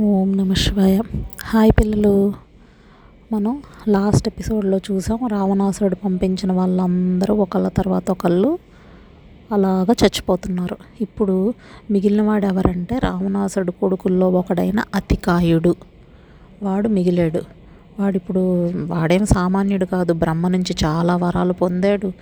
[0.00, 1.00] ఓం నమ శివాయ.
[1.44, 2.32] హాయ్ పిల్లలు.
[3.32, 8.58] మనం లాస్ట్ ఎపిసోడ్లో చూసాం రావణాసురుడు పంపించిన వాళ్ళందరూ ఒకళ్ళ తర్వాత ఒకళ్ళు
[9.52, 10.76] అలాగా చచ్చిపోతున్నారు.
[11.00, 11.54] ఇప్పుడు
[11.90, 15.74] మిగిలిన వాడు ఎవరంటే రావణాసురుడు కొడుకుల్లో ఒకడైన అతికాయుడు.
[16.62, 17.42] వాడు మిగిలాడు.
[18.00, 22.12] వాడు ఇప్పుడు వాడేం సామాన్యుడు కాదు బ్రహ్మ నుంచి చాలా వరాలు పొందాడు.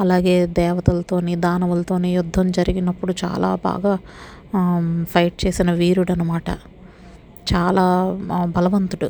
[0.00, 3.98] అలాగే దేవతలతోని దానవులతోని యుద్ధం జరిగినప్పుడు చాలా బాగా
[5.02, 6.50] ఫైట్ చేసిన వీరుడు అనమాట
[7.50, 7.84] చాలా
[8.56, 9.08] బలవంతుడు.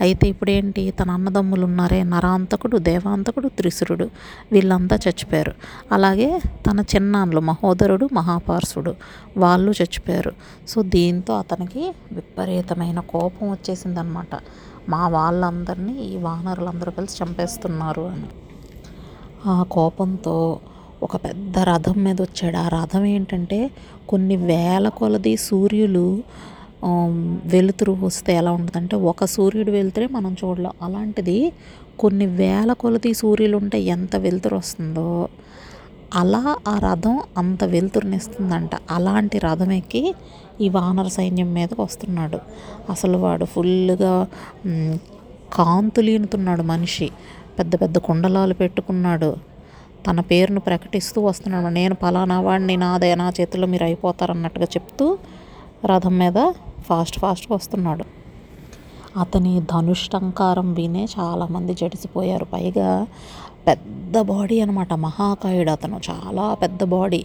[0.00, 0.82] అయితే ఇప్పుడేంటి?
[0.90, 4.06] తన అన్నదమ్ములు ఉన్నారే నరాంతకుడు దేవాంతకుడు త్రిసురుడు
[4.52, 5.54] వీళ్ళంతా చచ్చిపోయారు.
[5.92, 8.94] అలాగే తన చిన్నాన్లు మహోదరుడు మహాపార్సుడు
[9.36, 10.32] వాళ్ళు చచ్చిపోయారు.
[10.68, 14.34] సో దీంతో అతనికి విపరీతమైన కోపం వచ్చేసిందనమాట
[14.88, 18.28] మా వాళ్ళందరినీ ఈ వానరులందరూ కలిసి చంపేస్తున్నారు అని.
[19.46, 20.58] ఆ కోపంతో
[21.02, 23.70] ఒక పెద్ద రథం మీద వచ్చాడు ఆ రథం ఏంటంటే
[24.08, 26.06] కొన్ని వేల కొలది సూర్యులు
[27.44, 30.72] వెలుతురు వస్తే ఎలా ఉంటుందంటే ఒక సూర్యుడు వెలుతురే మనం చూడలేం.
[30.82, 31.52] అలాంటిది
[31.98, 35.28] కొన్ని వేల కొలది సూర్యులు ఉంటే ఎంత వెలుతురు వస్తుందో
[36.14, 40.14] అలా ఆ రథం అంత వెలుతురునిస్తుందంట అలాంటి రథం ఎక్కి
[40.60, 42.38] ఈ వానర సైన్యం మీదకి వస్తున్నాడు.
[42.90, 44.26] అసలు వాడు ఫుల్గా
[45.54, 47.10] కాంతులీనుతున్నాడు మనిషి.
[47.58, 49.36] పెద్ద పెద్ద కుండలాలు పెట్టుకున్నాడు.
[50.06, 51.68] తన పేరును ప్రకటిస్తూ వస్తున్నాడు.
[51.74, 55.18] నేను పలానా వాడిని నాదే నా చేతిలో మీరు అయిపోతారన్నట్టుగా చెప్తూ
[55.86, 56.38] రథం మీద
[56.84, 58.04] ఫాస్ట్ ఫాస్ట్గా వస్తున్నాడు.
[59.18, 62.44] అతని ధనుష్టంకారం వినే చాలామంది జడిసిపోయారు.
[62.44, 63.06] పైగా
[63.66, 66.00] పెద్ద బాడీ అనమాట మహాకాయుడు అతను.
[66.10, 67.24] చాలా పెద్ద బాడీ.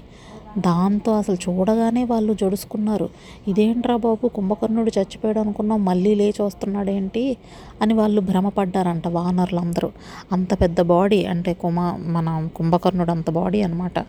[0.58, 3.10] దాంతో అసలు చూడగానే వాళ్ళు జడుసుకున్నారు.
[3.48, 4.28] ఇదేంట్రా బాబు?
[4.28, 7.38] కుంభకర్ణుడు చచ్చిపోయాడు అనుకున్నాం మళ్ళీ లేచి వస్తున్నాడేంటి?
[7.82, 9.92] అని వాళ్ళు భ్రమపడ్డారంట వానరులందరూ.
[10.32, 14.00] అంత పెద్ద బాడీ అంటే కుమ మన కుంభకర్ణుడు అంత బాడీ అనమాట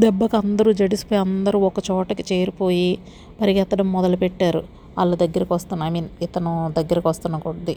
[0.00, 2.98] దెబ్బకి అందరూ జడిసిపోయి అందరూ ఒక చోటకి చేరిపోయి
[3.40, 4.60] పరిగెత్తడం మొదలుపెట్టారు.
[4.98, 7.76] వాళ్ళ దగ్గరికి వస్తున్న ఐ మీన్ ఇతను దగ్గరికి వస్తున్న కొద్దీ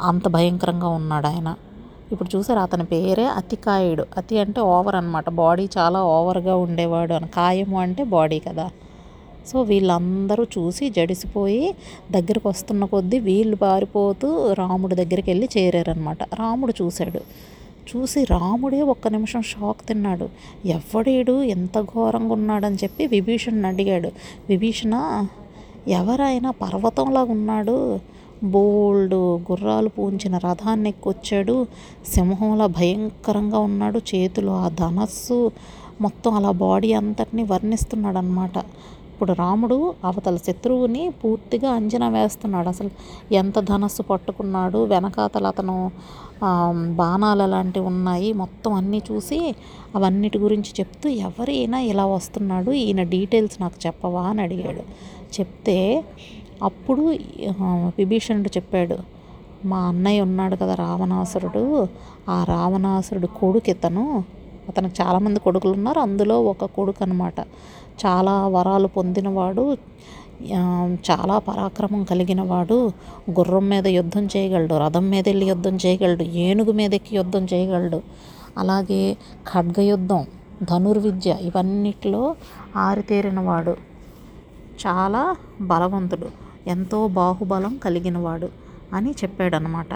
[0.00, 1.48] అంత భయంకరంగా ఉన్నాడు ఆయన.
[2.12, 4.04] ఇప్పుడు చూసారు అతని పేరే అతికాయుడు.
[4.16, 7.28] అతి అంటే ఓవర్ అనమాట బాడీ చాలా ఓవర్గా ఉండేవాడు అని.
[7.28, 8.66] కాయము అంటే బాడీ కదా.
[9.46, 11.74] సో వీళ్ళందరూ చూసి జడిసిపోయి
[12.10, 17.22] దగ్గరికి వస్తున్న కొద్దీ వీళ్ళు పారిపోతూ రాముడి దగ్గరికి వెళ్ళి చేరారనమాట రాముడు చూశాడు.
[17.90, 20.28] చూసి రాముడే ఒక్క నిమిషం షాక్ తిన్నాడు.
[20.66, 21.42] ఎవడేడు?
[21.42, 24.10] ఎంత ఘోరంగా ఉన్నాడని చెప్పి విభీషణ్ని అడిగాడు.
[24.48, 25.26] విభీషణ
[25.88, 28.00] ఎవరైనా పర్వతంలాగా ఉన్నాడు?
[28.44, 31.66] బోల్డ్ గుర్రాలు పూంచిన రథాన్ని ఎక్కొచ్చాడు.
[32.06, 33.98] సింహంలా భయంకరంగా ఉన్నాడు.
[33.98, 35.50] చేతిలో ఆ ధనస్సు
[36.00, 38.58] మొత్తం అలా బాడీ అంతటిని వర్ణిస్తున్నాడు అనమాట
[39.20, 42.68] ఇప్పుడు రాముడు అవతల శత్రువుని పూర్తిగా అంచనా వేస్తున్నాడు.
[42.68, 42.90] అసలు
[43.32, 45.74] ఎంత ధనస్సు పట్టుకున్నాడు వెనకాతల అతను
[47.00, 49.38] బాణాలు అలాంటివి ఉన్నాయి మొత్తం అన్నీ చూసి
[49.96, 54.84] అవన్నిటి గురించి చెప్తూ ఎవరైనా ఇలా వస్తున్నాడు ఈయన డీటెయిల్స్ నాకు చెప్పవా అని అడిగాడు.
[55.36, 55.76] చెప్తే
[56.68, 57.04] అప్పుడు
[58.00, 58.98] విభీషణుడు చెప్పాడు
[59.72, 61.64] మా అన్నయ్య ఉన్నాడు కదా రావణాసురుడు
[62.28, 64.06] ఆ రావణాసురుడు కొడుకు ఇతను.
[64.70, 67.38] అతనికి చాలామంది కొడుకులు ఉన్నారు అందులో ఒక కొడుకు అనమాట
[68.02, 69.64] చాలా వరాలు పొందినవాడు
[71.08, 72.76] చాలా పరాక్రమం కలిగిన వాడు
[73.30, 78.00] గుర్రం మీద యుద్ధం చేయగలడు రథం మీద వెళ్ళి యుద్ధం చేయగలడు ఏనుగు మీద ఎక్కి యుద్ధం చేయగలడు.
[78.58, 79.02] అలాగే
[79.52, 80.22] ఖడ్గ యుద్ధం
[80.62, 82.22] ధనుర్విద్య ఇవన్నిటిలో
[82.76, 83.74] ఆరితేరినవాడు.
[84.84, 85.22] చాలా
[85.60, 86.28] బలవంతుడు
[86.66, 88.48] ఎంతో బాహుబలం కలిగినవాడు
[88.94, 89.92] అని చెప్పాడనమాట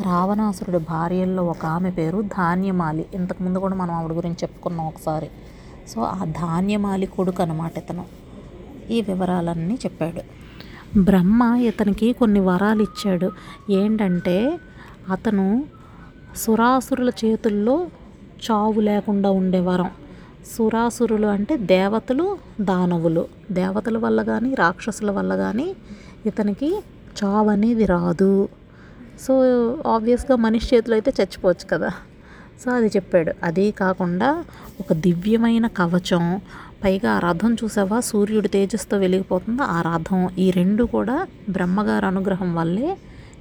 [0.00, 3.04] రావణాసురుడు భార్యల్లో ఒక ఆమె పేరు ధాన్యమాలి.
[3.14, 5.28] ఇంతకుముందు కూడా మనం ఆవిడ గురించి చెప్పుకున్నాం ఒకసారి.
[5.88, 8.04] సో ఆ ధాన్యమాలి కొడుకు అనమాట ఇతను.
[8.90, 10.22] ఈ వివరాలన్నీ చెప్పాడు.
[11.00, 13.32] బ్రహ్మ ఇతనికి కొన్ని వరాలు ఇచ్చాడు
[13.70, 14.58] ఏంటంటే
[15.10, 15.64] అతను
[16.36, 17.86] సురాసురుల చేతుల్లో
[18.50, 19.90] చావు లేకుండా ఉండే వరం.
[20.56, 23.26] సురాసురులు అంటే దేవతలు దానవులు.
[23.50, 25.76] దేవతల వల్ల కానీ రాక్షసుల వల్ల కానీ
[26.26, 26.80] ఇతనికి
[27.24, 28.48] చావు అనేది రాదు.
[29.20, 29.34] సో
[29.86, 31.90] ఆబ్వియస్గా మనిషి చేతిలో అయితే చచ్చిపోవచ్చు కదా.
[32.64, 33.32] సో అది చెప్పాడు.
[33.42, 34.44] అదే కాకుండా
[34.80, 36.40] ఒక దివ్యమైన కవచం
[36.84, 38.00] పైగా ఆ రథం చూసావా?
[38.00, 39.62] సూర్యుడు తేజస్తో వెలిగిపోతుంది?
[39.62, 42.96] ఆ రథం ఈ రెండు కూడా బ్రహ్మగారి అనుగ్రహం వల్లే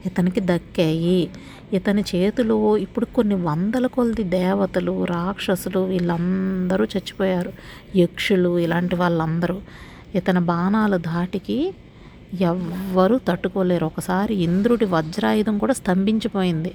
[0.05, 1.29] ఇతనికి దక్కాయి.
[1.73, 7.53] ఇతని చేతిలో ఇప్పుడు కొన్ని వందల కొలది దేవతలు రాక్షసులు వీళ్ళందరూ చచ్చిపోయారు.
[7.95, 9.61] యక్షులు ఇలాంటి వాళ్ళందరూ.
[10.15, 11.73] ఇతని బాణాల ధాటికి
[12.41, 13.85] ఎవ్వరూ తట్టుకోలేరు.
[13.85, 16.73] ఒకసారి ఇంద్రుడి వజ్రాయుధం కూడా స్తంభించిపోయింది.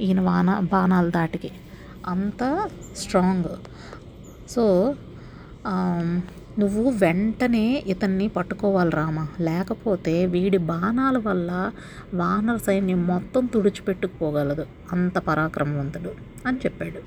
[0.00, 1.50] ఈయన వాన బాణాల దాటికి.
[2.08, 3.50] అంత స్ట్రాంగ్.
[4.50, 4.94] సో
[6.58, 9.26] నువ్వు వెంటనే ఇతన్ని పట్టుకోవాలి రామ.
[9.40, 11.50] లేకపోతే వీడి బాణాల వల్ల
[12.14, 14.66] వానర సైన్యం మొత్తం తుడిచిపెట్టుకుపోగలదు.
[14.92, 16.12] అంత పరాక్రమవంతుడు
[16.46, 17.00] అని చెప్పాడు.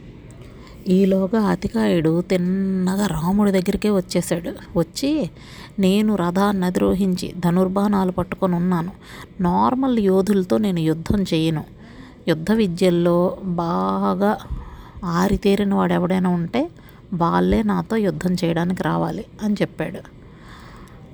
[0.88, 5.30] ఈలోగా అతికాయుడు తిన్నగా రాముడి దగ్గరికే వచ్చేసాడు వచ్చి
[5.80, 8.92] నేను రథాన్ని అధిరోహించి ధనుర్బాణాలు పట్టుకొని ఉన్నాను.
[9.42, 11.64] నార్మల్ యోధులతో నేను యుద్ధం చేయను.
[12.30, 14.32] యుద్ధ విద్యల్లో బాగా
[15.04, 16.62] ఆరితేరిన వాడు ఎవడైనా ఉంటే
[17.14, 20.02] వాళ్ళే నాతో యుద్ధం చేయడానికి రావాలి అని చెప్పాడు.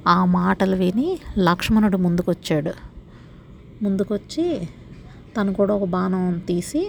[0.09, 2.73] ఆ మాటలు విని లక్ష్మణుడు ముందుకొచ్చాడు.
[3.83, 4.45] ముందుకొచ్చి
[5.37, 6.81] తను కూడా ఒక బాణం తీసి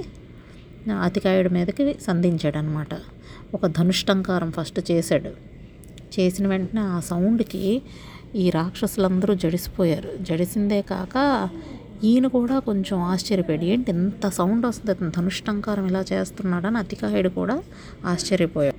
[1.02, 2.93] అతికాయుడి మీదకి సంధించాడు అనమాట
[3.55, 5.31] ఒక ధనుష్టంకారం ఫస్ట్ చేశాడు.
[6.17, 7.82] చేసిన వెంటనే ఆ సౌండ్కి
[8.34, 10.11] ఈ రాక్షసులందరూ జడిసిపోయారు.
[10.20, 11.17] జడిసిందే కాక
[12.04, 13.64] ఈయన కూడా కొంచెం ఆశ్చర్యపోయాడు.
[13.64, 14.90] ఏంటి ఎంత సౌండ్ వస్తుంది?
[14.90, 17.62] అతను ధనుష్టంకారం ఇలా చేస్తున్నాడని అతికాయుడు కూడా
[18.06, 18.76] ఆశ్చర్యపోయాడు.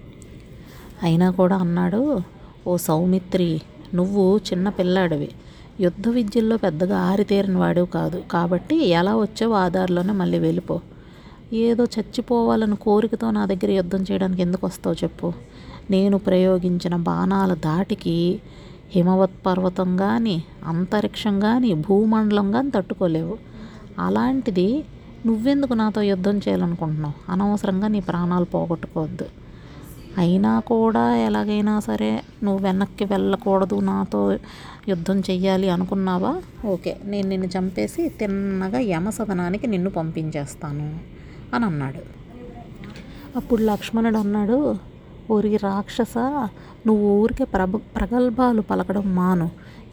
[1.04, 2.22] అయినా కూడా అన్నాడు
[2.68, 3.62] ఓ సౌమిత్రి
[3.96, 5.30] నువ్వు చిన్న పిల్లాడివి.
[5.80, 8.24] యుద్ధ విద్యల్లో పెద్దగా ఆరితేరిన వాడివి కాదు.
[8.32, 10.82] కాబట్టి ఎలా వచ్చావో ఆధార్లోనే మళ్ళీ వెళ్ళిపో.
[11.54, 15.34] ఏదో చచ్చిపోవాలని కోరికతో నా దగ్గర యుద్ధం చేయడానికి ఎందుకు వస్తావు చెప్పు.
[15.92, 18.40] నేను ప్రయోగించిన బాణాల దాటికి
[18.92, 23.38] హిమవత్ పర్వతం కానీ అంతరిక్షం కానీ భూమండలం కానీ తట్టుకోలేవు.
[24.00, 24.86] అలాంటిది
[25.26, 27.32] నువ్వెందుకు నాతో యుద్ధం చేయాలనుకుంటున్నావు?
[27.32, 29.28] అనవసరంగా నీ ప్రాణాలు పోగొట్టుకోవద్దు.
[30.18, 32.12] అయినా కూడా ఎలాగైనా సరే
[32.44, 34.22] నువ్వు వెనక్కి వెళ్ళకూడదు నాతో
[34.90, 36.32] యుద్ధం చెయ్యాలి అనుకున్నావా?
[36.66, 40.88] ఓకే నేను నిన్ను చంపేసి తిన్నగా యమసదనానికి నిన్ను పంపించేస్తాను
[41.54, 42.04] అని అన్నాడు
[43.38, 44.78] అప్పుడు లక్ష్మణుడు అన్నాడు
[45.32, 46.18] ఓరి రాక్షస
[46.88, 49.48] నువ్వు ఊరికే ప్రభ ప్రగల్భాలు పలకడం మాను.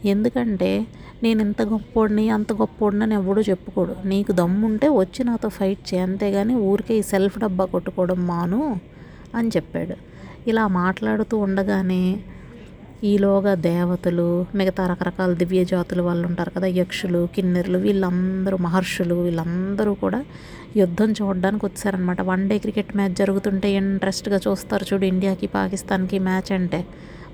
[0.05, 0.71] ఎందుకంటే
[1.23, 3.15] నేను ఇంత గొప్పోడిని అంత గొప్పోడిని అని
[3.49, 3.95] చెప్పుకోడు.
[4.05, 8.61] నీకు దమ్ముంటే వచ్చి నాతో ఫైట్ చేయి అంతేగాని ఊరికే ఈ సెల్ఫ్ డబ్బా కొట్టుకోవడం మాను
[9.35, 9.95] అని చెప్పాడు.
[10.49, 12.03] ఇలా మాట్లాడుతూ ఉండగానే
[13.03, 20.23] ఈలోగా దేవతలు మిగతా రకరకాల దివ్య జాతుల వాళ్ళు ఉంటారు కదా యక్షులు కిన్నెరులు వీళ్ళందరూ మహర్షులు వీళ్ళందరూ కూడా
[20.75, 26.85] యుద్ధం చూడడానికి వచ్చారనమాట వన్ డే క్రికెట్ మ్యాచ్ జరుగుతుంటే ఇంట్రెస్ట్గా చూస్తారు చూడు ఇండియాకి పాకిస్తాన్కి మ్యాచ్ అంటే.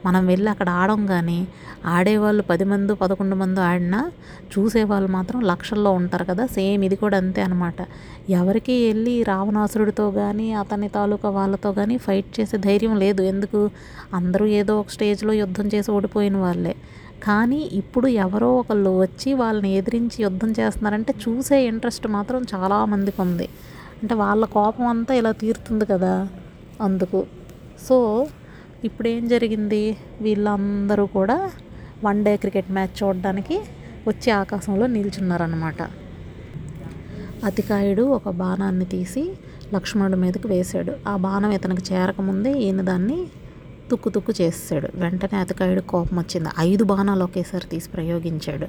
[0.06, 1.48] మనం వెళ్ళి అక్కడ ఆడం కానీ
[1.86, 4.12] ఆడేవాళ్ళు పది మంది పదకొండు మంది ఆడినా
[4.54, 6.46] చూసేవాళ్ళు మాత్రం లక్షల్లో ఉంటారు కదా.
[6.46, 7.76] సేమ్ ఇది కూడా అంతే అనమాట
[8.30, 13.22] ఎవరికి వెళ్ళి రావణాసురుడితో కానీ అతని తాలూకా వాళ్ళతో కానీ ఫైట్ చేసే ధైర్యం లేదు.
[13.22, 13.70] ఎందుకు?
[14.14, 16.76] అందరూ ఏదో ఒక స్టేజ్లో యుద్ధం చేసి ఓడిపోయిన వాళ్ళే.
[17.24, 23.50] కానీ ఇప్పుడు ఎవరో ఒకళ్ళు వచ్చి వాళ్ళని ఎదిరించి యుద్ధం చేస్తున్నారంటే చూసే ఇంట్రెస్ట్ మాత్రం చాలామందికి ఉంది.
[24.02, 26.28] అంటే వాళ్ళ కోపం అంతా ఇలా తీరుతుంది కదా
[26.82, 27.26] అందుకు.
[27.88, 27.98] సో
[28.88, 29.82] ఇప్పుడు ఏం జరిగింది?
[30.26, 31.36] వీళ్ళందరూ కూడా
[32.06, 33.58] వన్ డే క్రికెట్ మ్యాచ్ చూడడానికి
[34.08, 35.82] వచ్చి ఆకాశంలో నిల్చున్నారనమాట
[37.50, 39.24] అతికాయుడు ఒక బాణాన్ని తీసి
[39.76, 40.94] లక్ష్మణుడి మీదకి వేశాడు.
[41.12, 43.20] ఆ బాణం ఇతనికి చేరకముందే ఈయన దాన్ని
[43.90, 46.50] తుక్కు తుక్కు చేసాడు వెంటనే అతికాయుడు కోపం వచ్చింది.
[46.70, 48.68] ఐదు బాణాలు ఒకేసారి తీసి ప్రయోగించాడు.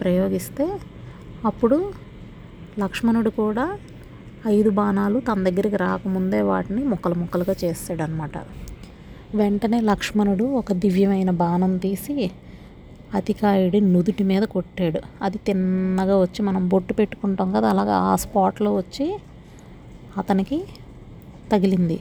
[0.00, 0.66] ప్రయోగిస్తే
[1.50, 1.78] అప్పుడు
[2.82, 3.66] లక్ష్మణుడు కూడా
[4.56, 8.36] ఐదు బాణాలు తన దగ్గరికి రాకముందే వాటిని ముక్కలు ముక్కలుగా చేస్తాడనమాట
[9.34, 12.30] వెంటనే లక్ష్మణుడు ఒక దివ్యమైన బాణం తీసి
[13.14, 15.00] అతికాయుడి నుదుటి మీద కొట్టాడు.
[15.22, 19.16] అది తిన్నగా వచ్చి మనం బొట్టు పెట్టుకుంటాం కదా అలాగా ఆ స్పాట్లో వచ్చి
[20.18, 20.64] అతనికి
[21.52, 22.00] తగిలింది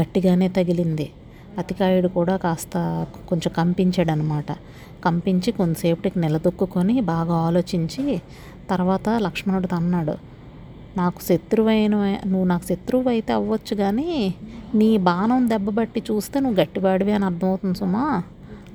[0.00, 1.12] గట్టిగానే తగిలింది.
[1.58, 4.52] అతికాయుడు కూడా కాస్త కొంచెం కంపించాడు అనమాట
[5.04, 8.20] కంపించి కొంతసేపటికి నిలదొక్కుని బాగా ఆలోచించి
[8.70, 10.16] తర్వాత లక్ష్మణుడు అన్నాడు
[10.96, 11.94] నాకు శత్రువైన
[12.26, 14.34] నువ్వు నాకు శత్రువు అయితే అవ్వచ్చు కానీ
[14.74, 18.04] నీ బాణం దెబ్బబట్టి చూస్తే నువ్వు గట్టివాడివి అని అర్థమవుతుంది సుమా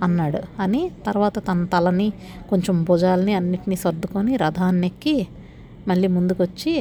[0.04, 0.42] అన్నాడు.
[0.60, 2.14] అని తర్వాత తన తలని
[2.50, 5.28] కొంచెం భుజాలని అన్నిటినీ సర్దుకొని రథాన్ని ఎక్కి
[5.88, 6.74] మళ్ళీ ముందుకొచ్చి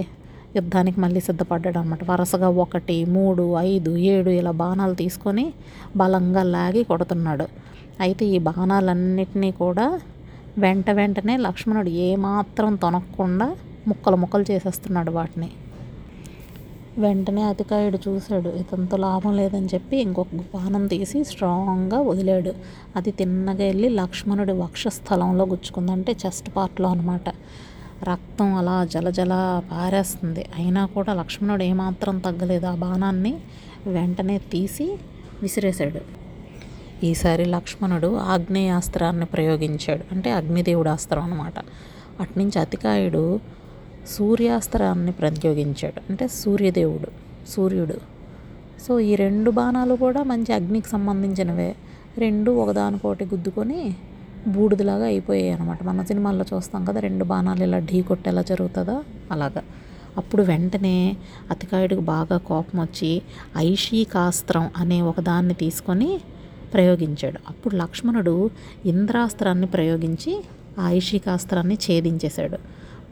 [0.57, 5.53] యుద్ధానికి మళ్ళీ సిద్ధపడ్డాడు అనమాట వరుసగా ఒకటి మూడు ఐదు ఏడు ఇలా బాణాలు తీసుకొని
[5.97, 7.47] బలంగా లాగి కొడుతున్నాడు.
[8.01, 9.87] అయితే ఈ బాణాలన్నిటినీ కూడా
[10.59, 13.49] వెంట వెంటనే లక్ష్మణుడు ఏమాత్రం తొనక్కుండా
[13.87, 15.51] ముక్కలు ముక్కలు చేసేస్తున్నాడు వాటిని.
[16.99, 18.49] వెంటనే అతికాయుడు చూశాడు.
[18.49, 22.52] ఇతంతో లాభం లేదని చెప్పి ఇంకొక బాణం తీసి స్ట్రాంగ్గా వదిలాడు.
[22.97, 27.28] అది తిన్నగా వెళ్ళి లక్ష్మణుడి వక్షస్థలంలో గుచ్చుకుంది అంటే చెస్ట్ పార్ట్లో అనమాట
[28.02, 30.47] రక్తం అలా జలజల పారేస్తుంది.
[30.57, 32.67] అయినా కూడా లక్ష్మణుడు ఏమాత్రం తగ్గలేదు.
[32.67, 33.37] ఆ బాణాన్ని
[33.87, 34.99] వెంటనే తీసి
[35.43, 36.19] విసిరేశాడు.
[37.07, 40.05] ఈసారి లక్ష్మణుడు ఆగ్నేయాస్త్రాన్ని ప్రయోగించాడు.
[40.12, 41.55] అంటే అగ్నిదేవుడు అస్త్రం అనమాట
[42.21, 43.40] అట్నుంచి అతికాయుడు
[44.17, 47.11] సూర్యాస్త్రాన్ని ప్రయోగించాడు అంటే సూర్యదేవుడు
[47.50, 47.97] సూర్యుడు.
[48.87, 51.75] సో ఈ రెండు బాణాలు కూడా మంచి అగ్నికి సంబంధించినవే.
[52.19, 53.81] రెండు ఒకదానికోటి గుద్దుకొని
[54.49, 58.97] బూడిదలాగా అయిపోయాయి అనమాట మన సినిమాల్లో చూస్తాం కదా రెండు బాణాలు ఇలా ఢీ కొట్టేలా జరుగుతుందో?
[59.31, 59.62] అలాగా.
[60.17, 61.17] అప్పుడు వెంటనే
[61.50, 63.23] అతికాయుడికి బాగా కోపం వచ్చి
[63.57, 66.21] ఐషీకాస్త్రం అనే ఒకదాన్ని తీసుకొని
[66.75, 67.38] ప్రయోగించాడు.
[67.49, 68.50] అప్పుడు లక్ష్మణుడు
[68.87, 70.33] ఇంద్రాస్త్రాన్ని ప్రయోగించి
[70.79, 72.59] ఆ ఐషీకాస్త్రాన్ని ఛేదించేశాడు.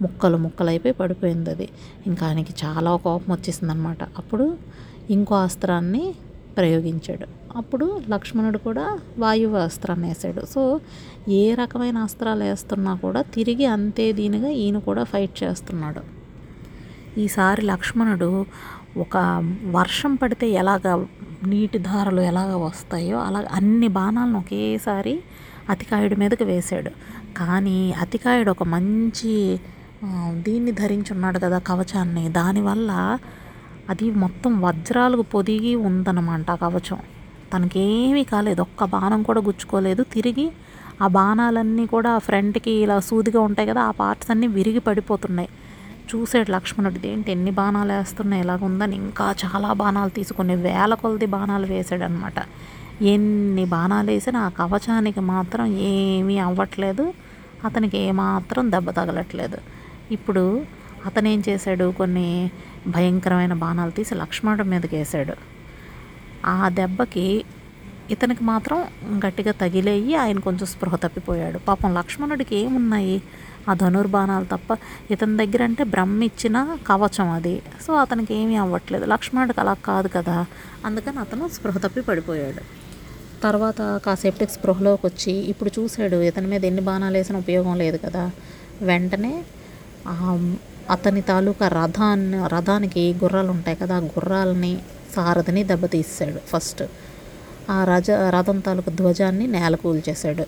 [0.02, 1.68] ముక్కలు ముక్కలైపోయి పడిపోయింది అది.
[2.06, 4.56] ఇంకా ఆయనకి చాలా కోపం వచ్చేసింది అనమాట అప్పుడు
[5.10, 6.14] ఇంకో అస్త్రాన్ని
[6.56, 7.26] ప్రయోగించాడు.
[7.56, 10.46] అప్పుడు లక్ష్మణుడు కూడా వాయువు అస్త్రాన్ని వేసాడు.
[10.46, 10.80] సో
[11.28, 16.02] ఏ రకమైన అస్త్రాలు వేస్తున్నా కూడా తిరిగి అంతే దీనిగా ఈయన కూడా ఫైట్ చేస్తున్నాడు.
[17.18, 18.46] ఈసారి లక్ష్మణుడు
[18.98, 19.16] ఒక
[19.64, 21.06] వర్షం పడితే ఎలాగ
[21.46, 25.22] నీటి ధారలు ఎలాగ వస్తాయో అలా అన్ని బాణాలను ఒకేసారి
[25.68, 26.90] అతికాయుడి మీదకి వేశాడు
[27.36, 29.60] కానీ అతికాయుడు ఒక మంచి
[30.46, 32.28] దీన్ని ధరించున్నాడు కదా కవచాన్ని.
[32.30, 32.90] దానివల్ల
[33.88, 36.98] అది మొత్తం వజ్రాలకు పొదిగి ఉందన్నమాట ఆ కవచం.
[37.52, 38.60] తనకేమీ కాలేదు.
[38.62, 40.02] ఒక్క బాణం కూడా గుచ్చుకోలేదు.
[40.14, 40.46] తిరిగి
[41.02, 45.50] ఆ బాణాలన్నీ కూడా ఫ్రంట్కి ఇలా సూదిగా ఉంటాయి కదా ఆ పార్ట్స్ అన్నీ విరిగి పడిపోతున్నాయి.
[46.10, 48.42] చూసాడు లక్ష్మణుడు ఏంటి ఎన్ని బాణాలు వేస్తున్నాయి?
[48.42, 52.38] ఎలాగుందని ఇంకా చాలా బాణాలు తీసుకుని వేల కొలది బాణాలు వేసాడు అనమాట
[53.06, 57.06] ఎన్ని బాణాలు వేసినా ఆ కవచానికి మాత్రం ఏమీ అవ్వట్లేదు.
[57.64, 59.58] అతనికి ఏమాత్రం దెబ్బ తగలట్లేదు.
[60.10, 60.64] ఇప్పుడు
[61.06, 61.94] అతను ఏం చేశాడు?
[61.98, 62.50] కొన్ని
[62.88, 65.32] భయంకరమైన బాణాలు తీసి లక్ష్మణుడి మీదకి వేసాడు
[66.46, 67.44] ఆ దెబ్బకి
[68.10, 68.84] ఇతనికి మాత్రం
[69.26, 71.58] గట్టిగా తగిలేయి ఆయన కొంచెం స్పృహ తప్పిపోయాడు.
[71.58, 73.22] పాపం లక్ష్మణుడికి ఏమున్నాయి?
[73.70, 74.78] ఆ ధనుర్బాణాలు తప్ప
[75.10, 77.62] ఇతని దగ్గర అంటే బ్రహ్మ ఇచ్చిన కవచం అది.
[77.86, 79.04] సో అతనికి ఏమీ అవ్వట్లేదు.
[79.04, 80.46] లక్ష్మణుడికి అలా కాదు కదా?
[80.84, 82.62] అందుకని అతను స్పృహ తప్పి పడిపోయాడు.
[83.42, 88.30] తర్వాత కాసేపటికి స్పృహలోకి వచ్చి ఇప్పుడు చూశాడు ఇతని మీద ఎన్ని బాణాలు వేసిన ఉపయోగం లేదు కదా?
[88.82, 89.44] వెంటనే
[90.94, 94.72] అతని తాలూకా రథాన్ని రథానికి గుర్రాలు ఉంటాయి కదా ఆ గుర్రాలని
[95.14, 96.82] సారథిని దెబ్బతీసాడు ఫస్ట్.
[97.74, 100.44] ఆ రజ రథం తాలూకా ధ్వజాన్ని నేల కూల్చేశాడు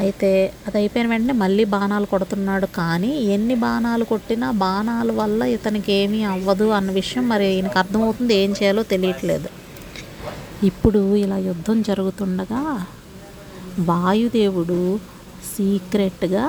[0.00, 0.30] అయితే
[0.66, 2.66] అది అయిపోయిన వెంటనే మళ్ళీ బాణాలు కొడుతున్నాడు.
[2.80, 8.50] కానీ ఎన్ని బాణాలు కొట్టినా బాణాల వల్ల ఇతనికి ఏమీ అవ్వదు అన్న విషయం మరి ఈయనకు అర్థమవుతుంది ఏం
[8.58, 9.48] చేయాలో తెలియట్లేదు.
[10.70, 12.62] ఇప్పుడు ఇలా యుద్ధం జరుగుతుండగా
[13.90, 14.80] వాయుదేవుడు
[15.52, 16.46] సీక్రెట్గా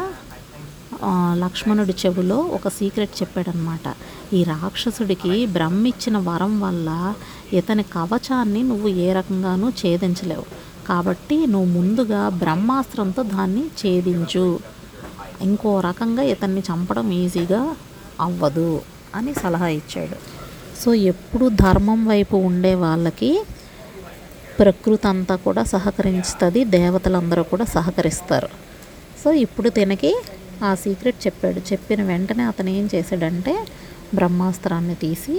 [1.33, 3.93] లక్ష్మణుడి చెవిలో ఒక సీక్రెట్ చెప్పాడనమాట
[4.33, 7.13] ఈ రాక్షసుడికి బ్రహ్మిచ్చిన వరం వల్ల
[7.53, 10.45] ఇతని కవచాన్ని నువ్వు ఏ రకంగానూ ఛేదించలేవు.
[10.87, 14.59] కాబట్టి నువ్వు ముందుగా బ్రహ్మాస్త్రంతో దాన్ని ఛేదించు.
[15.41, 17.75] ఇంకో రకంగా ఇతన్ని చంపడం ఈజీగా
[18.21, 18.81] అవ్వదు
[19.15, 20.17] అని సలహా ఇచ్చాడు.
[20.83, 23.43] సో ఎప్పుడు ధర్మం వైపు ఉండే వాళ్ళకి
[24.59, 28.47] ప్రకృతి అంతా కూడా సహకరిస్తుంది దేవతలందరూ కూడా సహకరిస్తారు.
[29.23, 30.15] సో ఇప్పుడు తినకి
[30.63, 31.59] ఆ సీక్రెట్ చెప్పాడు.
[31.71, 33.53] చెప్పిన వెంటనే అతను ఏం చేశాడంటే
[34.13, 35.35] బ్రహ్మాస్త్రాన్ని తీసి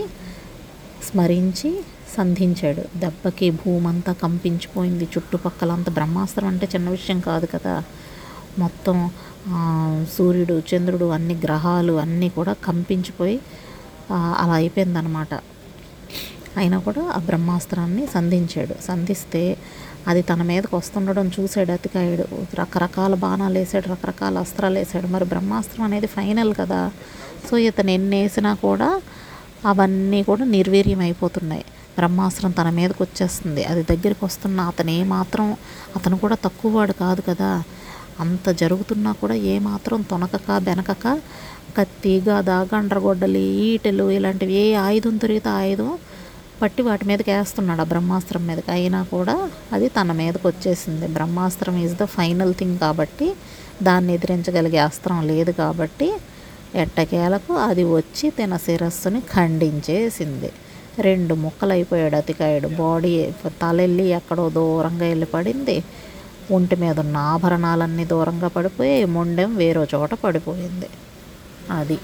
[1.08, 1.70] స్మరించి
[2.16, 2.98] సంధించాడు.
[2.98, 5.04] దెబ్బకి భూమంతా కంపించిపోయింది.
[5.04, 7.74] చుట్టుపక్కలంతా బ్రహ్మాస్త్రం అంటే చిన్న విషయం కాదు కదా.
[8.58, 8.96] మొత్తం
[10.16, 13.38] సూర్యుడు చంద్రుడు అన్ని గ్రహాలు అన్నీ కూడా కంపించిపోయి
[14.12, 15.32] అలా అయిపోయిందనమాట
[16.56, 18.74] అయినా కూడా ఆ బ్రహ్మాస్త్రాన్ని సంధించాడు.
[18.84, 19.42] సంధిస్తే
[20.08, 22.26] అది తన మీదకి వస్తుండడం చూశాడు అతికాయుడు.
[22.60, 26.90] రకరకాల బాణాలు వేసాడు రకరకాల అస్త్రాలు వేసాడు మరి బ్రహ్మాస్త్రం అనేది ఫైనల్ కదా.
[27.50, 29.00] సో ఇతను ఎన్ని వేసినా కూడా
[29.66, 31.64] అవన్నీ కూడా నిర్వీర్యం అయిపోతున్నాయి.
[31.98, 33.64] బ్రహ్మాస్త్రం తన మీదకి వచ్చేస్తుంది.
[33.64, 35.56] అది దగ్గరికి వస్తున్న అతను ఏమాత్రం
[35.96, 37.62] అతను కూడా తక్కువ వాడు కాదు కదా.
[38.20, 41.20] అంత జరుగుతున్నా కూడా ఏమాత్రం తొనకక బెనకక
[41.78, 45.90] కత్తి గద గండ్రగొడ్డలి ఈటెలు ఇలాంటివి ఏ ఆయుధం దొరికితే ఆయుధం
[46.62, 48.70] పట్టి వాటి మీదకి వేస్తున్నాడు ఆ బ్రహ్మాస్త్రం మీదకి.
[48.70, 51.06] అయినా కూడా అది తన మీదకి వచ్చేసింది.
[51.06, 53.28] బ్రహ్మాస్త్రం ఈజ్ ద ఫైనల్ థింగ్ కాబట్టి
[53.82, 56.08] దాన్ని ఎదిరించగలిగే అస్త్రం లేదు కాబట్టి
[56.74, 60.50] ఎట్టకేలకు అది వచ్చి తన శిరస్సుని ఖండించేసింది.
[61.00, 62.68] రెండు ముక్కలు అయిపోయాడు అతికాయుడు.
[62.68, 65.82] బాడీ తలెళ్ళి ఎక్కడో దూరంగా వెళ్ళి పడింది
[66.50, 70.88] ఒంటి మీద ఉన్న ఆభరణాలన్నీ దూరంగా పడిపోయి మొండెం వేరే చోట పడిపోయింది.
[71.70, 71.98] అది.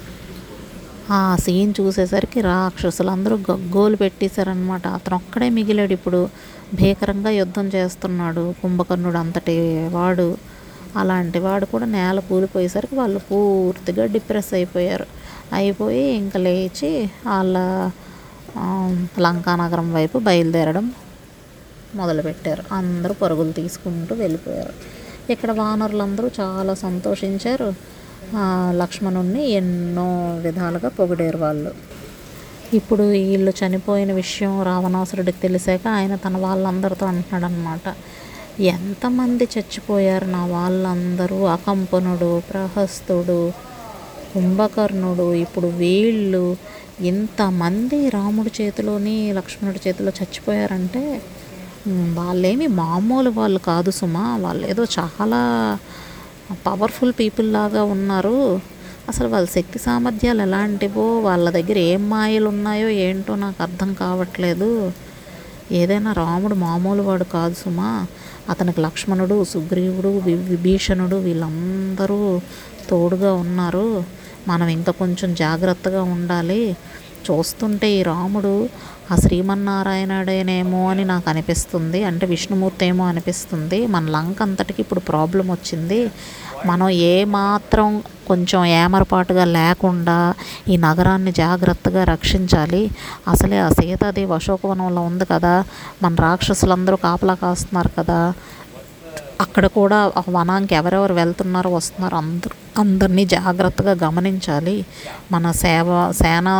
[1.11, 6.29] ఆ సీన్ చూసేసరికి రాక్షసులందరూ గగ్గోలు పెట్టేశారనమాట అతను ఒక్కడే మిగిలాడు ఇప్పుడు.
[6.75, 10.39] భీకరంగా యుద్ధం చేస్తున్నాడు కుంభకర్ణుడు అంతటి వాడు.
[10.97, 15.07] అలాంటి వాడు కూడా నేల కూలిపోయేసరికి వాళ్ళు పూర్తిగా డిప్రెస్ అయిపోయారు.
[15.53, 17.91] అయిపోయి ఇంకా లేచి వాళ్ళ
[19.21, 20.93] లంకానగరం వైపు బయలుదేరడం
[21.95, 22.65] మొదలుపెట్టారు.
[22.73, 24.73] అందరూ పరుగులు తీసుకుంటూ వెళ్ళిపోయారు.
[25.33, 27.75] ఇక్కడ వానరులందరూ చాలా సంతోషించారు.
[28.81, 30.07] లక్ష్మణుణ్ణి ఎన్నో
[30.45, 31.73] విధాలుగా పొగిడారు వాళ్ళు.
[32.75, 37.95] ఇప్పుడు వీళ్ళు చనిపోయిన విషయం రావణాసురుడికి తెలిసాక ఆయన తన వాళ్ళందరితో అంటున్నాడు అనమాట
[38.61, 41.39] ఎంతమంది చచ్చిపోయారు నా వాళ్ళందరూ?
[41.57, 43.41] అకంపనుడు ప్రహస్తుడు
[44.35, 45.27] కుంభకర్ణుడు.
[45.35, 46.57] ఇప్పుడు వీళ్ళు
[47.01, 51.23] ఇంతమంది రాముడి చేతిలోని లక్ష్మణుడి చేతిలో చచ్చిపోయారంటే
[52.19, 54.25] వాళ్ళేమి మామూలు వాళ్ళు కాదు సుమా.
[54.37, 55.41] వాళ్ళు ఏదో చాలా
[56.53, 58.61] పవర్ఫుల్ పీపుల్ లాగా ఉన్నారు.
[59.09, 64.93] అసలు వాళ్ళ శక్తి సామర్థ్యాలు ఎలాంటివో వాళ్ళ దగ్గర ఏం మాయలు ఉన్నాయో ఏంటో నాకు అర్థం కావట్లేదు.
[65.73, 68.07] ఏదైనా రాముడు మామూలు వాడు కాదు సుమా.
[68.51, 72.41] అతనికి లక్ష్మణుడు సుగ్రీవుడు వి- విభీషణుడు వీళ్ళందరూ
[72.89, 74.05] తోడుగా ఉన్నారు.
[74.49, 76.77] మనం ఇంకా కొంచెం జాగ్రత్తగా ఉండాలి.
[77.31, 78.69] చూస్తుంటే ఈ రాముడు
[79.13, 82.05] ఆ శ్రీమన్నారాయణుడేనేమో అని నాకు అనిపిస్తుంది.
[82.05, 83.87] అంటే విష్ణుమూర్తి ఏమో అనిపిస్తుంది.
[83.87, 86.11] మన లంక అంతటికి ఇప్పుడు ప్రాబ్లం వచ్చింది.
[86.67, 90.35] మనం ఏ మాత్రం కొంచెం ఏమరపాటుగా లేకుండా
[90.69, 92.91] ఈ నగరాన్ని జాగ్రత్తగా రక్షించాలి.
[93.29, 95.65] అసలే ఆ సీతాదేవి అశోకవనంలో ఉంది కదా.
[96.03, 98.33] మన రాక్షసులందరూ కాపలా కాస్తున్నారు కదా.
[99.41, 102.19] అక్కడ కూడా ఆ వనానికి ఎవరెవరు వెళ్తున్నారో వస్తున్నారో.
[102.19, 104.87] అందరూ అందరినీ జాగ్రత్తగా గమనించాలి.
[105.33, 106.55] మన సేవ సేనా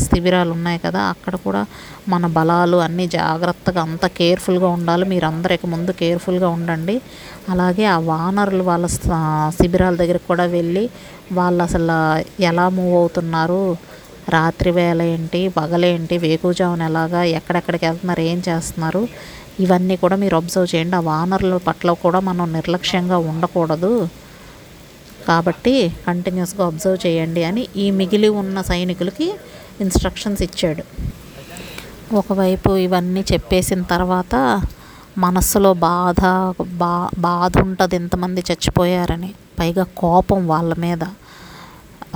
[0.00, 1.66] శిబిరాలు ఉన్నాయి కదా అక్కడ కూడా
[2.08, 5.04] మన బలాలు అన్నీ జాగ్రత్తగా అంత కేర్ఫుల్గా ఉండాలి.
[5.04, 7.00] మీరు అందరు ఇక ముందు కేర్ఫుల్గా ఉండండి.
[7.48, 10.90] అలాగే ఆ వానరులు వాళ్ళ స- శిబిరాల దగ్గరికి కూడా వెళ్ళి
[11.32, 13.76] వాళ్ళు అసలు ఎలా మూవ్ అవుతున్నారు
[14.28, 19.08] రాత్రి వేళ ఏంటి పగలేంటి వేకుజామున ఎలాగా ఎక్కడెక్కడికి వెళ్తున్నారు ఏం చేస్తున్నారు
[19.60, 20.96] ఇవన్నీ కూడా మీరు అబ్జర్వ్ చేయండి.
[20.96, 24.08] ఆ వానరుల పట్ల కూడా మనం నిర్లక్ష్యంగా ఉండకూడదు.
[25.30, 25.74] కాబట్టి
[26.06, 29.28] కంటిన్యూస్గా అబ్జర్వ్ చేయండి అని ఈ మిగిలి ఉన్న సైనికులకి
[29.84, 30.84] ఇన్స్ట్రక్షన్స్ ఇచ్చాడు.
[32.20, 34.34] ఒకవైపు ఇవన్నీ చెప్పేసిన తర్వాత
[35.18, 36.22] మనస్సులో బాధ
[36.82, 41.04] బా బాధ ఉంటుంది ఎంతమంది చచ్చిపోయారని పైగా కోపం వాళ్ళ మీద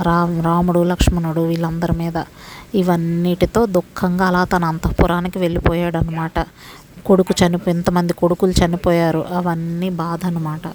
[0.07, 2.17] రామ్ రాముడు లక్ష్మణుడు వీళ్ళందరి మీద.
[2.81, 6.39] ఇవన్నిటితో దుఃఖంగా అలా తన అంతఃపురానికి వెళ్ళిపోయాడు అనమాట
[7.07, 10.65] కొడుకు చనిపో ఎంతమంది కొడుకులు చనిపోయారు అవన్నీ బాధ అనమాట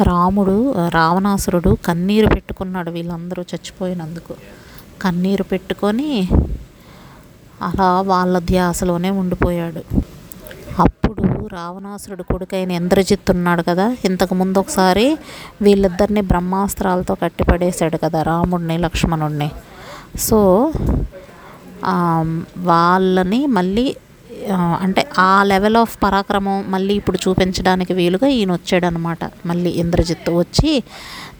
[0.00, 4.34] రాముడు రావణాసురుడు కన్నీరు పెట్టుకున్నాడు వీళ్ళందరూ చచ్చిపోయినందుకు.
[5.02, 6.28] కన్నీరు పెట్టుకొని
[7.62, 9.82] అలా వాళ్ళ ధ్యాసలోనే ఉండిపోయాడు.
[10.78, 15.18] అప్పుడు రావణాసురుడు కొడుకైన ఇంద్రజిత్ ఉన్నాడు కదా ఇంతకు ముందు ఒకసారి
[15.62, 19.50] వీళ్ళిద్దరిని బ్రహ్మాస్త్రాలతో కట్టిపడేశాడు కదా రాముడిని లక్ష్మణుడిని.
[20.18, 20.72] సో
[22.58, 23.96] వాళ్ళని మళ్ళీ
[24.52, 29.18] అంటే ఆ లెవెల్ ఆఫ్ పరాక్రమం మళ్ళీ ఇప్పుడు చూపించడానికి వీలుగా ఈయన వచ్చాడనమాట.
[29.46, 30.82] మళ్ళీ ఇంద్రజిత్ వచ్చి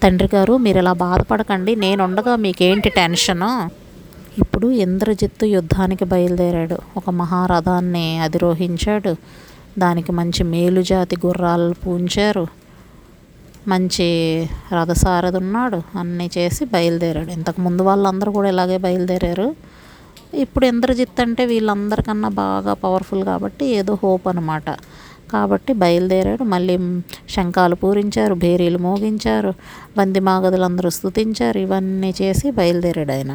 [0.02, 1.76] తండ్రి గారు మీరు ఇలా బాధపడకండి.
[1.76, 3.70] నేను ఉండగా మీకేంటి టెన్షను?
[4.38, 6.78] ఇప్పుడు ఇంద్రజిత్తు యుద్ధానికి బయలుదేరాడు.
[6.96, 9.16] ఒక మహారథాన్ని అధిరోహించాడు.
[9.78, 12.46] దానికి మంచి మేలుజాతి గుర్రాలు పూంచారు.
[13.68, 17.30] మంచి రథసారథి ఉన్నాడు అన్నీ చేసి బయలుదేరాడు.
[17.30, 19.54] ఇంతకుముందు వాళ్ళందరూ కూడా ఇలాగే బయలుదేరారు.
[20.38, 24.68] ఇప్పుడు ఇంద్రజిత్ అంటే వీళ్ళందరికన్నా బాగా పవర్ఫుల్ కాబట్టి ఏదో హోప్ అనమాట
[25.32, 26.44] కాబట్టి బయలుదేరాడు.
[26.44, 26.74] మళ్ళీ
[27.28, 29.52] శంఖాలు పూరించారు భేరీలు మోగించారు
[29.98, 33.32] బంది మాగదులందరూ స్థుతించారు ఇవన్నీ చేసి బయలుదేరాడు ఆయన.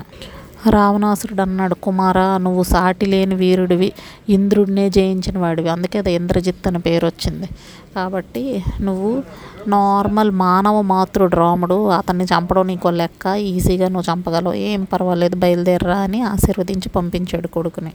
[0.68, 3.94] రావణాసురుడు అన్నాడు కుమారా నువ్వు సాటి లేని వీరుడివి
[4.30, 5.70] ఇంద్రుడినే జయించిన వాడివి.
[5.70, 7.50] అందుకే అది ఇంద్రజిత్ అని పేరు వచ్చింది
[7.96, 9.24] కాబట్టి నువ్వు
[9.68, 14.54] నార్మల్ మానవ మాతృడు రాముడు అతన్ని చంపడం నీకో లెక్క ఈజీగా నువ్వు చంపగలవు.
[14.54, 17.94] ఏం పర్వాలేదు బయలుదేరరా అని ఆశీర్వదించి పంపించాడు కొడుకుని.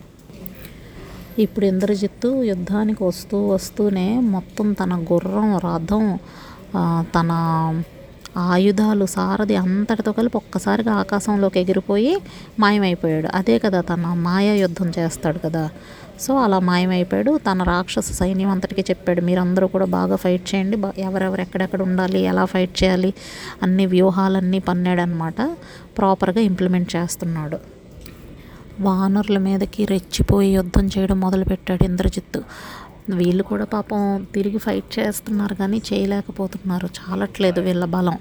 [1.39, 6.19] ఇప్పుడు ఇంద్రజిత్తు యుద్ధానికి వస్తూ వస్తూనే మొత్తం తన గుర్రం రథం
[7.17, 7.31] తన
[8.37, 12.19] ఆయుధాలు సారథి అంతటితో కలిపి ఒక్కసారిగా ఆకాశంలోకి ఎగిరిపోయి
[12.59, 13.29] మాయమైపోయాడు.
[13.35, 15.71] అదే కదా తన మాయ యుద్ధం చేస్తాడు కదా.
[16.21, 17.41] సో అలా మాయమైపోయాడు.
[17.53, 20.79] తన రాక్షస సైన్యం అంతటికి చెప్పాడు మీరందరూ కూడా బాగా ఫైట్ చేయండి.
[20.99, 23.15] ఎవరెవరు ఎక్కడెక్కడ ఉండాలి ఎలా ఫైట్ చేయాలి
[23.63, 25.57] అన్ని వ్యూహాలన్నీ పన్నాడనమాట
[25.99, 27.59] ప్రాపర్గా ఇంప్లిమెంట్ చేస్తున్నాడు.
[28.81, 32.43] వానరుల మీదకి రెచ్చిపోయి యుద్ధం చేయడం మొదలుపెట్టాడు ఇంద్రజిత్తు.
[33.11, 36.89] వీళ్ళు కూడా పాపం తిరిగి ఫైట్ చేస్తున్నారు కానీ చేయలేకపోతున్నారు.
[37.01, 38.19] చాలట్లేదు వీళ్ళ బలం.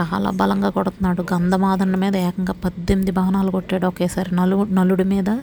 [0.00, 1.26] చాలా బలంగా కొడుతున్నాడు.
[1.32, 4.34] గంధమాదన్న మీద ఏకంగా పద్దెనిమిది బాణాలు కొట్టాడు ఒకేసారి.
[4.34, 5.38] నలు నలుడి మీద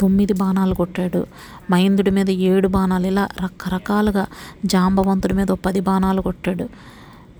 [0.00, 1.26] తొమ్మిది బాణాలు కొట్టాడు.
[1.70, 3.06] మైందుడి మీద ఏడు బాణాలు.
[3.06, 4.26] ఇలా రకరకాలుగా
[4.64, 6.68] జాంబవంతుడి మీద పది బాణాలు కొట్టాడు.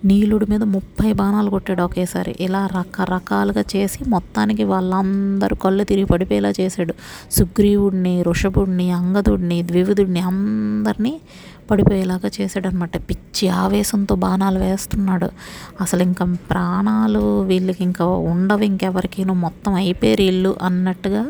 [0.04, 2.36] నీలుడి మీద ముప్పై బాణాలు కొట్టాడు ఒకేసారి.
[2.40, 6.94] ఇలా రకరకాలుగా చేసి మొత్తానికి వాళ్ళందరూ కళ్ళు తిరిగి పడిపోయేలా చేశాడు.
[7.32, 11.20] సుగ్రీవుడిని ఋషభుడిని అంగదుడిని ద్వివిధుడిని అందరినీ
[11.70, 15.30] పడిపోయేలాగా చేశాడు అనమాట పిచ్చి ఆవేశంతో బాణాలు వేస్తున్నాడు.
[15.80, 19.34] అసలు ఇంకా ప్రాణాలు వీళ్ళకి ఇంకా ఉండవు ఇంకెవరికీను.
[19.34, 21.26] మొత్తం అయిపోయారు ఇల్లు అన్నట్టుగా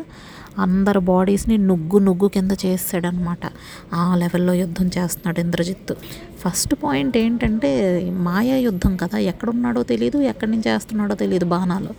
[0.59, 3.45] అందరు బాడీస్ని నుగ్గు నుగ్గు కింద చేసాడనమాట
[3.93, 5.95] ఆ లెవెల్లో యుద్ధం చేస్తున్నాడు ఇంద్రజిత్తు.
[6.39, 7.71] ఫస్ట్ పాయింట్ ఏంటంటే
[8.17, 11.89] మాయా యుద్ధం కదా ఎక్కడున్నాడో తెలియదు ఎక్కడి నుంచి వేస్తున్నాడో తెలియదు బాణాలు.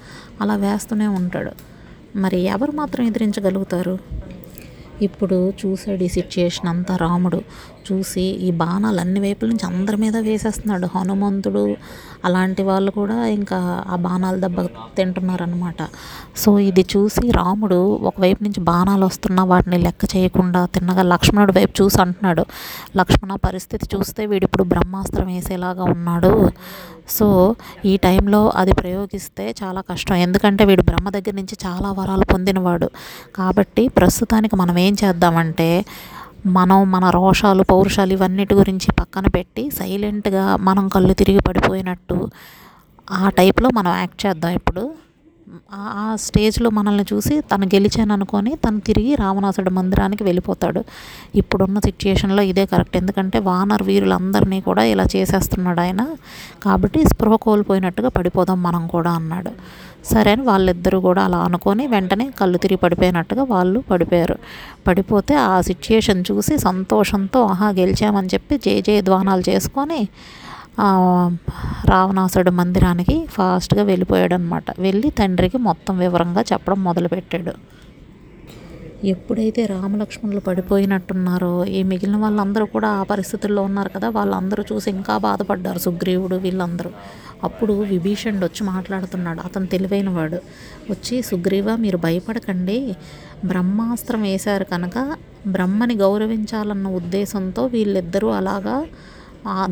[0.40, 1.50] అలా వేస్తూనే ఉంటాడు.
[2.16, 3.98] మరి ఎవరు మాత్రం ఎదిరించగలుగుతారు?
[5.02, 7.42] ఇప్పుడు చూసాడు ఈ సిచ్యుయేషన్ అంతా రాముడు.
[7.90, 11.64] చూసి ఈ బాణాలు అన్ని వైపుల నుంచి అందరి మీద వేసేస్తున్నాడు హనుమంతుడు.
[12.24, 13.58] అలాంటి వాళ్ళు కూడా ఇంకా
[13.92, 14.60] ఆ బాణాలు దెబ్బ
[14.96, 15.82] తింటున్నారనమాట
[16.36, 17.78] సో ఇది చూసి రాముడు
[18.10, 22.44] ఒకవైపు నుంచి బాణాలు వస్తున్నా వాటిని లెక్క చేయకుండా తిన్నగా లక్ష్మణుడి వైపు చూసి అంటున్నాడు.
[22.96, 26.32] లక్ష్మణ పరిస్థితి చూస్తే వీడు ఇప్పుడు బ్రహ్మాస్త్రం వేసేలాగా ఉన్నాడు.
[27.16, 27.26] సో
[27.84, 30.14] ఈ టైంలో అది ప్రయోగిస్తే చాలా కష్టం.
[30.14, 32.88] ఎందుకంటే వీడు బ్రహ్మ దగ్గర నుంచి చాలా వరాలు పొందినవాడు.
[33.36, 35.68] కాబట్టి ప్రస్తుతానికి మనం ఏం చేద్దామంటే
[36.46, 42.30] మనం మన రోషాలు పౌరుషాలు ఇవన్నిటి గురించి పక్కన పెట్టి సైలెంట్గా మనం కళ్ళు తిరిగి పడిపోయినట్టు
[43.12, 44.90] ఆ టైప్లో మనం యాక్ట్ చేద్దాం ఇప్పుడు.
[45.72, 50.84] ఆ- స్టేజ్లో మనల్ని చూసి తను గెలిచాను అనుకొని తను తిరిగి రావణాసుడు మందిరానికి వెళ్ళిపోతాడు.
[51.34, 52.96] ఇప్పుడున్న సిచ్యుయేషన్లో ఇదే కరెక్ట్.
[52.96, 56.06] ఎందుకంటే వానర్ వీరులందరినీ కూడా ఇలా చేసేస్తున్నాడు ఆయన.
[56.62, 59.50] కాబట్టి స్పృహ కోల్పోయినట్టుగా పడిపోదాం మనం కూడా అన్నాడు.
[60.04, 64.38] సరే అని వాళ్ళిద్దరూ కూడా అలా అనుకొని వెంటనే కళ్ళు తిరిగి పడిపోయినట్టుగా వాళ్ళు పడిపోయారు.
[64.86, 70.08] పడిపోతే ఆ సిచ్యుయేషన్ చూసి సంతోషంతో ఆహా గెలిచామని చెప్పి జయ ధ్వానాలు చేసుకొని
[70.78, 71.30] ఆ,
[71.84, 77.80] రావణాసుడు మందిరానికి ఫాస్ట్గా వెళ్ళిపోయాడు అనమాట వెళ్ళి తండ్రికి మొత్తం వివరంగా చెప్పడం మొదలుపెట్టాడు.
[79.04, 85.78] ఎప్పుడైతే రామలక్ష్మణులు పడిపోయినట్టున్నారో ఈ మిగిలిన వాళ్ళందరూ కూడా ఆ పరిస్థితుల్లో ఉన్నారు కదా వాళ్ళందరూ చూసి ఇంకా బాధపడ్డారు
[85.78, 86.90] సుగ్రీవుడు వీళ్ళందరూ.
[87.44, 89.40] అప్పుడు విభీషణుడు వచ్చి మాట్లాడుతున్నాడు.
[89.40, 90.36] అతను తెలివైన వాడు
[90.90, 92.96] వచ్చి సుగ్రీవ మీరు భయపడకండి.
[93.44, 98.86] బ్రహ్మాస్త్రం వేశారు కనుక బ్రహ్మని గౌరవించాలన్న ఉద్దేశంతో వీళ్ళిద్దరూ అలాగా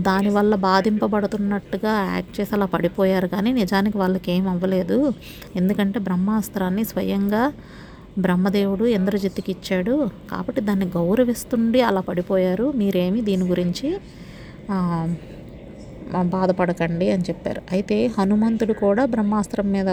[0.08, 4.98] దానివల్ల బాధింపబడుతున్నట్టుగా యాక్ట్ చేసి అలా పడిపోయారు కానీ నిజానికి వాళ్ళకి ఏం అవ్వలేదు.
[5.60, 7.42] ఎందుకంటే బ్రహ్మాస్త్రాన్ని స్వయంగా
[8.26, 9.94] బ్రహ్మదేవుడు ఇంద్రజిత్తుకి ఇచ్చాడు
[10.30, 12.66] కాబట్టి దాన్ని గౌరవిస్తుండి అలా పడిపోయారు.
[12.80, 13.88] మీరేమి దీని గురించి
[16.34, 17.60] బాధపడకండి అని చెప్పారు.
[17.74, 19.90] అయితే హనుమంతుడు కూడా బ్రహ్మాస్త్రం మీద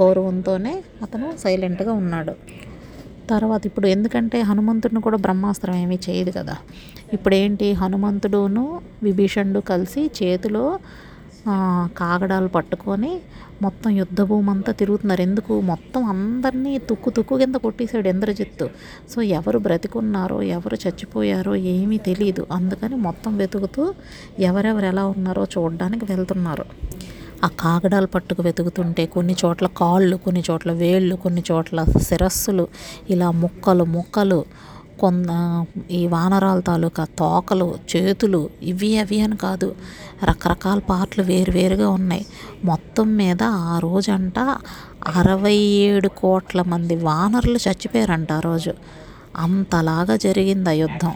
[0.00, 2.34] గౌరవంతోనే అతను సైలెంట్గా ఉన్నాడు.
[3.30, 6.56] తర్వాత ఇప్పుడు ఎందుకంటే హనుమంతుడిని కూడా బ్రహ్మాస్త్రం ఏమీ చేయదు కదా.
[7.12, 7.72] ఇప్పుడు ఏంటి?
[7.72, 10.78] హనుమంతుడును విభీషణుడు కలిసి చేతిలో
[11.96, 13.20] కాగడాలు పట్టుకొని
[13.62, 15.20] మొత్తం యుద్ధ భూమి అంతా తిరుగుతున్నారు.
[15.20, 15.60] ఎందుకు?
[15.60, 18.70] మొత్తం అందరినీ తుక్కు తుక్కు కింద కొట్టేశాడు ఇంద్రజిత్తు.
[19.14, 23.94] సో ఎవరు బ్రతికున్నారో ఎవరు చచ్చిపోయారో ఏమీ తెలియదు అందుకని మొత్తం వెతుకుతూ
[24.38, 26.66] ఎవరెవరు ఎలా ఉన్నారో చూడడానికి వెళ్తున్నారు.
[27.44, 32.68] ఆ కాగడాలు పట్టుకు వెతుకుతుంటే కొన్ని చోట్ల కాళ్ళు కొన్ని చోట్ల వేళ్ళు కొన్ని చోట్ల శిరస్సులు
[33.10, 34.44] ఇలా ముక్కలు ముక్కలు
[35.00, 35.30] కొంత
[35.90, 39.74] ఈ వానరాల తాలూకా తోకలు చేతులు ఇవి అవి అని కాదు.
[40.24, 42.26] రకరకాల పార్ట్లు వేరువేరుగా ఉన్నాయి.
[42.64, 44.38] మొత్తం మీద ఆ రోజంట
[45.16, 48.72] అరవై ఏడు కోట్ల మంది వానరులు చచ్చిపోయారంట ఆ రోజు.
[49.36, 51.14] అంతలాగా జరిగింది ఆ యుద్ధం.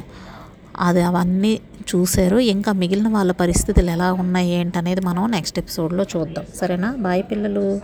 [0.78, 1.60] అది అవన్నీ
[1.94, 2.36] చూశారు.
[2.36, 6.44] ఇంకా మిగిలిన వాళ్ళ పరిస్థితులు ఎలా ఉన్నాయి ఏంటనేది మనం నెక్స్ట్ ఎపిసోడ్లో చూద్దాం.
[6.56, 6.96] సరేనా?
[6.96, 7.80] బాయ్ పిల్లలు.